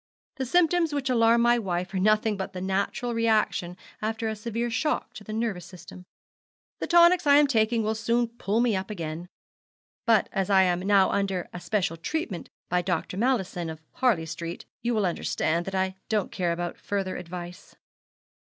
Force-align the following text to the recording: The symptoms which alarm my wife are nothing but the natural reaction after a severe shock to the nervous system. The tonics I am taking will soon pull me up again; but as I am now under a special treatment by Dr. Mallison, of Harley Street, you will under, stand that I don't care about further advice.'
The 0.37 0.47
symptoms 0.47 0.93
which 0.93 1.11
alarm 1.11 1.41
my 1.43 1.59
wife 1.59 1.93
are 1.93 1.99
nothing 1.99 2.35
but 2.35 2.53
the 2.53 2.59
natural 2.59 3.13
reaction 3.13 3.77
after 4.01 4.27
a 4.27 4.35
severe 4.35 4.71
shock 4.71 5.13
to 5.13 5.23
the 5.23 5.31
nervous 5.31 5.67
system. 5.67 6.05
The 6.79 6.87
tonics 6.87 7.27
I 7.27 7.35
am 7.35 7.45
taking 7.45 7.83
will 7.83 7.93
soon 7.93 8.27
pull 8.27 8.61
me 8.61 8.75
up 8.75 8.89
again; 8.89 9.27
but 10.07 10.27
as 10.31 10.49
I 10.49 10.63
am 10.63 10.79
now 10.79 11.11
under 11.11 11.47
a 11.53 11.59
special 11.59 11.97
treatment 11.97 12.49
by 12.67 12.81
Dr. 12.81 13.15
Mallison, 13.15 13.69
of 13.69 13.79
Harley 13.91 14.25
Street, 14.25 14.65
you 14.81 14.95
will 14.95 15.05
under, 15.05 15.23
stand 15.23 15.65
that 15.67 15.75
I 15.75 15.95
don't 16.09 16.31
care 16.31 16.51
about 16.51 16.79
further 16.79 17.15
advice.' 17.15 17.75